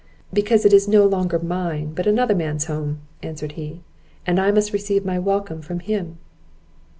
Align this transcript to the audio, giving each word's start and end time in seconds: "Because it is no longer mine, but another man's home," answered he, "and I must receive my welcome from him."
"Because 0.33 0.65
it 0.65 0.73
is 0.73 0.87
no 0.87 1.05
longer 1.05 1.37
mine, 1.37 1.93
but 1.93 2.07
another 2.07 2.33
man's 2.33 2.65
home," 2.65 3.01
answered 3.21 3.51
he, 3.51 3.83
"and 4.25 4.39
I 4.39 4.49
must 4.49 4.73
receive 4.73 5.05
my 5.05 5.19
welcome 5.19 5.61
from 5.61 5.79
him." 5.79 6.17